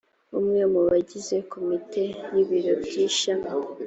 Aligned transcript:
umwe 0.39 0.61
mu 0.73 0.81
bagize 0.87 1.35
komite 1.51 2.03
y 2.33 2.35
ibiro 2.43 2.73
byi 2.83 3.01
ishami 3.09 3.49